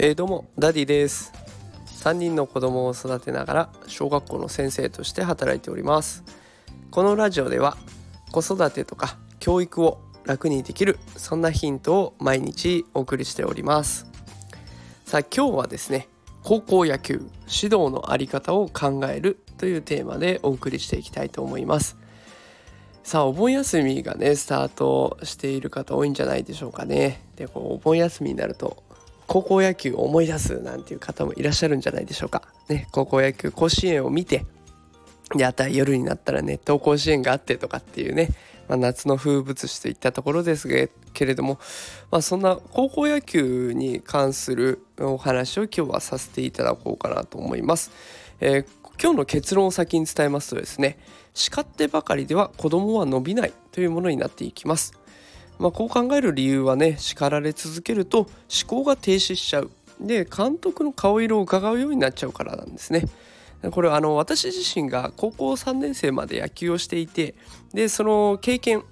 [0.00, 1.32] えー、どうもダディです。
[2.04, 6.22] 3人の子供を育てながら小学校の先生として働いております。
[6.92, 7.76] このラジオでは
[8.30, 14.06] 子育てとか教育を楽にできるそんなヒントを毎日お送りしております。
[15.04, 16.06] さあ今日はですね
[16.44, 21.96] 高校野球指導のあり方を考えるというテーマでお送りしていきたいと思います。
[23.02, 27.24] さあお盆休みがねスタートしている方多いんじゃないでしょうかね。
[27.34, 28.86] でこうお盆休みになると
[29.28, 32.42] 高校野球を思い出すなんていう方もいらっしゃるんじゃないでしょうか。
[32.68, 34.46] ね、高校野球甲子園を見て
[35.36, 38.30] であた夜になったら熱湯甲子園があってとかっていうね、
[38.68, 40.66] まあ、夏の風物詩といったところです
[41.12, 41.58] けれども、
[42.10, 47.90] まあ、そんな高校野球に関するお話を今日はさせていただこうかなと思います。
[48.40, 48.66] えー、
[49.00, 50.98] 今日の結論を先に伝えますとですね
[51.34, 54.94] 叱ってばかりでは子供は伸びないというものになっていきます。
[55.58, 58.28] まあ、こう考える理由はね叱られ続けると思
[58.66, 63.04] 考が停止しちゃうで監督の顔色を伺うようになっちゃうからなんですね。
[63.72, 67.34] これあの私自身が高校3年生まで野球をしていて
[67.74, 68.84] でその経験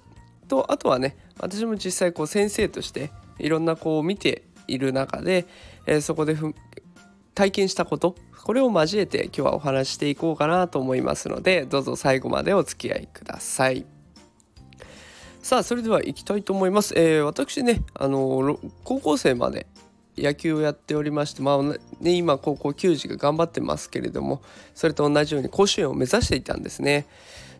[0.49, 5.45] とあとはね私も実際こう先生としていろんな子を見ている中で、
[5.85, 6.35] えー、そこで
[7.33, 13.96] 体験したことこれを交えて今日はお話していこうかなと思いますのでどうぞ最後までお付き合いください。
[15.47, 19.65] さあそれでは行きたいと思います、えー、私ねあの高校生まで
[20.17, 24.41] 野球をやっておりましてまあね今高校球児が頑張ってますけれども
[24.75, 27.07] それと同じように甲子園を目指していたんですね。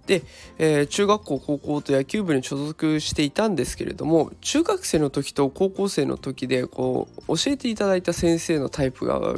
[0.05, 0.23] で、
[0.57, 9.35] えー、中学校高校と野球部に所属していたんですけれども中学生の時と高校生の時でこう教えていただいた先生のタイプが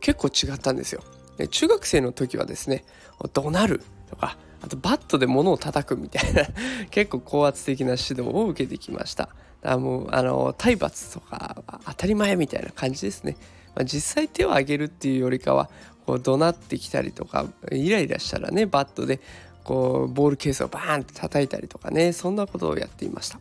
[0.00, 1.02] 結構違ったんですよ。
[1.50, 2.86] 中学生の時はですね
[3.34, 3.82] 怒鳴る？
[4.08, 6.46] とかあとバットで物を叩くみたいな
[6.90, 9.24] 結構高圧的な指導を受けてきました。
[9.24, 13.36] だからもうあの体罰とか当たり前みたいな感じですね。
[13.74, 15.70] まあ、実際手を挙げるっていうよりかは
[16.06, 19.20] こう怒鳴ってきたりとかイライラしたらねバットで
[19.64, 23.38] こうボールケースをバーンって叩いたりとかねそんなことをやっていました。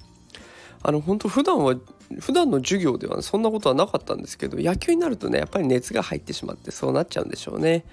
[0.84, 1.76] あの本当普段は
[2.20, 7.86] 普段の授業ではそんなことはなかったんですけど野球になるとねやっぱり熱が入ってしまってそうなっちゃうんでしょうね。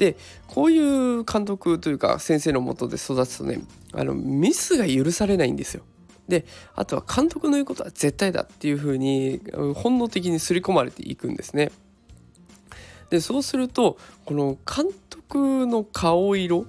[0.00, 0.16] で
[0.48, 3.60] こういう監督というか先生のもとで育つとね
[3.92, 5.82] あのミスが許されないんですよ。
[6.26, 9.42] であとは監督の言うことは絶対だっていうふうに
[9.74, 11.70] 本能的に刷り込まれていくんですね。
[13.10, 16.64] でそうするとこの監督の顔色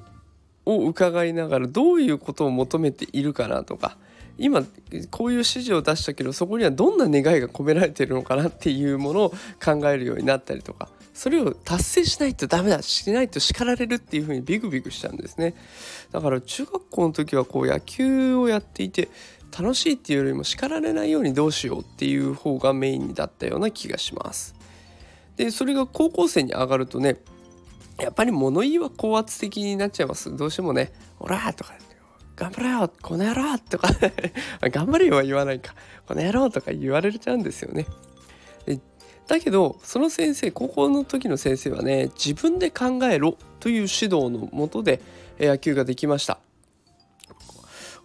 [0.65, 3.97] を伺いながらどういうことを求めているかなとか
[4.37, 4.65] 今
[5.09, 9.29] こういう指示を出したけどそこにはどんな願いが込められてるのかなっていうものを
[9.63, 15.55] 考えるようになったりとかそれを達成しないとダメだしないと叱られるっていう風にビクビクしちゃうんですね
[16.11, 19.09] だから中学校の時はこう野球をやっていて
[19.57, 24.55] 楽しいっていうよりも叱られないようにどうしようっていう方がメインだったような気がします
[25.35, 27.17] でそれが高校生に上がるとね
[27.99, 31.73] やっぱり物言いは高圧的になっちゃいますどうしてもね「オラ!」とか
[32.35, 33.89] 「頑張れよこの野郎!」とか
[34.63, 35.75] 頑張れよは言わないか
[36.07, 37.85] 「この野郎!」とか言われちゃうんですよね
[39.27, 45.01] だけどその先生高校の時の先生はね自分で考えろという指導のもとで
[45.39, 46.39] 野球ができました。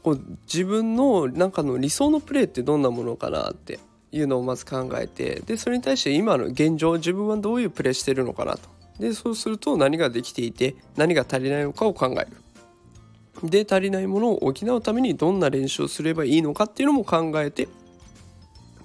[0.03, 3.81] こう自分の中の理想のプレーってどんなものかなって
[4.13, 8.69] いうのをまず考えてでそれに対して今の現状自分はどういうプレーしてるのかなと。
[9.01, 13.49] でそうすると何ができていて何が足りないのかを考える。
[13.51, 17.69] で足りないものを補うためにどんな練習をすればいいのかっていうのも考えて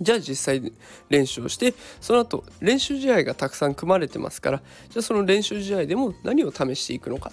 [0.02, 0.74] じゃあ実際
[1.10, 7.32] 練習をしてその後練習試合がたくさん組まれてますからじゃあその練習試合でも何を試していくのか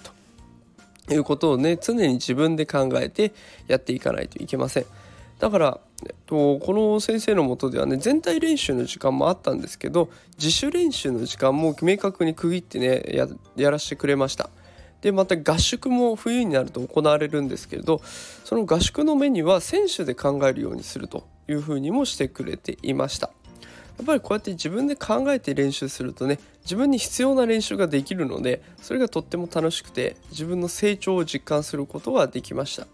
[1.07, 3.33] ということをね常に自分で考えて
[3.67, 4.85] やっていかないといけません。
[5.39, 14.49] だから、えっと、この先生のもとではね全体練習の時間もあったんですけど自主練習の時間も明確に区切ってねややらせてくれました。
[15.01, 18.01] でまた合宿も冬になると行われるんですけれど
[18.43, 23.31] その合宿の目には選手で考えるようにするというふうにもしてくれていました。
[23.97, 32.87] やっぱりこうやって自分で考えて練習するとね自分に必要な練習ができるのでそれがとっても楽しくて自分の成長を実感することができました。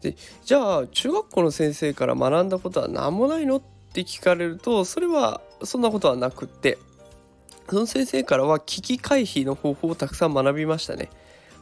[0.00, 3.56] でじゃあ中学校の先生から学んだことは何もないの？
[3.56, 6.78] って聞かれるとそれはそんなことはなくって
[7.68, 11.08] その先生からは危機回避の方法をたくさん学びましたね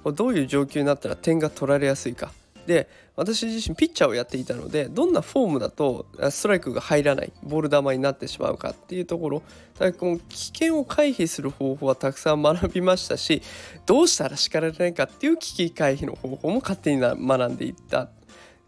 [0.04, 2.32] どういう状況になったら点が取られやすいか
[2.66, 9.42] で私自身ピッチャーをやっていたのでどんなフォームだとストライクが入らないボール球になってしまうかっていうところ
[9.78, 13.42] だこの危険を回避する方法はたくさん学びましたし
[13.86, 18.08] どうしたら叱られないかっていう危機回避の方法も勝手に学んでいった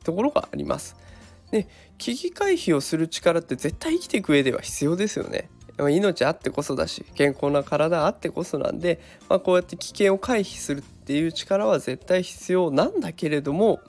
[0.04, 0.96] ところがあります。
[1.52, 1.68] で
[1.98, 5.48] 危機回避をする力って絶対生きていく上では必要ですよね。
[5.78, 13.80] 命あってこそだし健康な体あってこそなんで、まあ、こうやって危険を回避するっていう力は絶対必要なんだけれども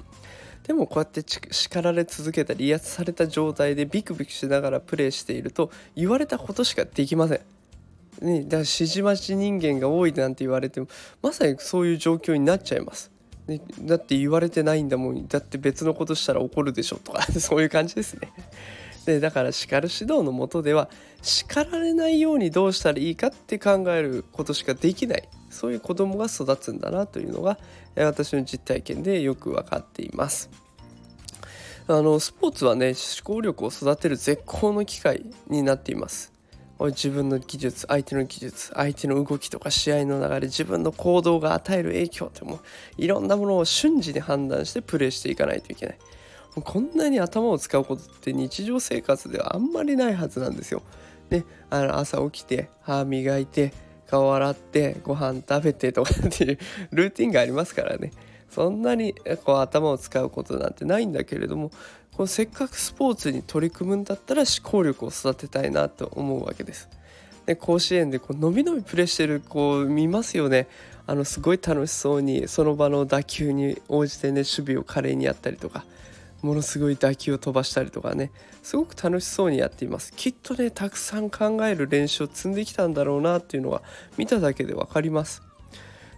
[0.63, 7.39] でもこうやって叱られ続けたり威圧された状態でビクビクしながらプレイしていると言われたことしかできません。
[8.21, 10.87] ね、だから指示待ち人間が多いなんて言われても
[11.21, 13.11] まさにそういう状況になっちゃいます。
[13.47, 18.31] ね、だって言われてないんだもんだって別のことしたら怒るでしょとか そういう感じですね。
[19.05, 20.89] でだから叱る指導のもとでは
[21.21, 27.57] 叱られないようにどうしたらいいかって考えることしかできないそういう子供が育つんだなというのが
[27.95, 30.49] 私の実体験でよく分かっています。
[31.85, 36.31] あのスポーツはね思考力を育てる絶好の機会になっています。
[36.79, 42.59] 自分の技術相手の技術相手の動きとか試合の流れ自分の行動が与える影響っても
[42.97, 45.97] いろんなものを瞬時に判断してプレーしていかないといけない
[46.61, 50.83] こんなに頭を使うことって日常生活ではあんまりないはずなんですよ。
[51.29, 53.73] であの朝起きて歯磨いて
[54.07, 56.57] 顔洗ってご飯食べてとかっていう
[56.91, 58.11] ルーティンがありますからね
[58.51, 59.15] そんなに
[59.45, 61.71] こう頭を使うことなんてないんだけれども
[62.15, 66.87] このせっかくスポーツに取り組むんだったら思考力を育てたいなと思うわけです。
[67.47, 70.67] で甲子園でこうのびのびプレーしてる子を見ますよね。
[71.07, 75.85] あのすごい楽しそうにその場の打球に応じてね守備を華麗にやったりとか
[76.43, 78.31] ものすごい打球を飛ばしたりとかね。
[78.61, 80.13] すごく楽しそうにやっています。
[80.13, 83.81] きっとねたくさん考える練習を積んできたんだろうなっていうのは
[84.17, 85.41] 見ただけで分かります。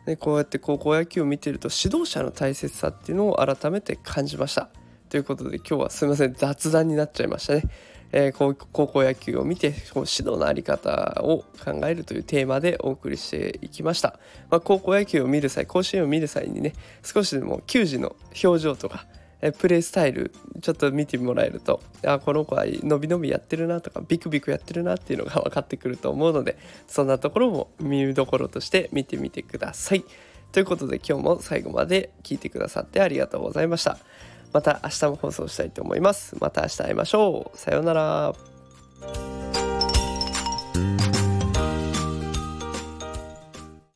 [0.05, 4.69] でこうやって高校野球を見てると指導者の大切さっていうのを改めて感じました。
[5.09, 6.33] ということで今日はすいません。
[6.33, 7.63] 雑談になっちゃいましたね、
[8.11, 14.19] えー、高校野球を見て指導の在り方を考えるというテーマでお送りしていきました、
[14.49, 16.73] まあ、高校野球を見る際甲子園を見る際にね
[17.03, 19.05] 少しでも球児の表情とか
[19.51, 20.31] プレイスタイル
[20.61, 26.57] ちょっと見てもらえるとあこの子はのびのびやってるなとかビクビクやってるなっていうのが分かってくると思うので
[26.87, 30.03] そんなところも見どころとして見てみてください。
[30.51, 33.97] ということで今日も最後まで聞いてくださってありがとうございました。
[34.53, 36.37] また明日も放送したいと思います。
[36.39, 37.57] また明日会いましょう。
[37.57, 38.54] さようなら。